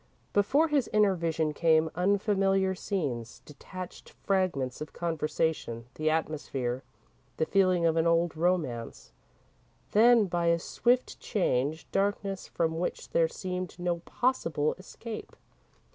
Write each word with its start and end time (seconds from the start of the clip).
Before 0.33 0.67
his 0.69 0.89
inner 0.91 1.13
vision 1.13 1.53
came 1.53 1.91
unfamiliar 1.93 2.73
scenes, 2.73 3.43
detached 3.45 4.09
fragments 4.09 4.81
of 4.81 4.93
conversation, 4.93 5.85
the 5.93 6.09
atmosphere, 6.09 6.81
the 7.37 7.45
feeling 7.45 7.85
of 7.85 7.95
an 7.97 8.07
old 8.07 8.35
romance, 8.35 9.11
then, 9.91 10.25
by 10.25 10.47
a 10.47 10.57
swift 10.57 11.19
change, 11.19 11.85
darkness 11.91 12.47
from 12.47 12.79
which 12.79 13.11
there 13.11 13.27
seemed 13.27 13.77
no 13.77 13.99
possible 13.99 14.73
escape. 14.79 15.35